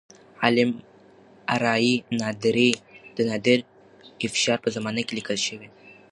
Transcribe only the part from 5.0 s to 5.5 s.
کې لیکل